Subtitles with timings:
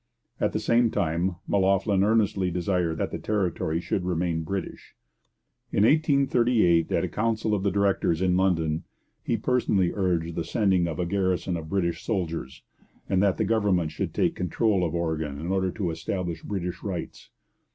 [0.39, 4.95] At the same time, M'Loughlin earnestly desired that the territory should remain British.
[5.71, 8.83] In 1838, at a council of the directors in London,
[9.23, 12.63] he personally urged the sending of a garrison of British soldiers,
[13.07, 17.29] and that the government should take control of Oregon in order to establish British rights.